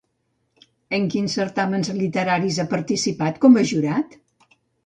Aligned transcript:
En 0.97 1.05
quins 1.15 1.35
certàmens 1.39 1.93
literaris 1.99 2.59
ha 2.59 2.67
participat 2.75 3.41
com 3.47 3.63
a 3.63 3.67
jurat? 3.75 4.21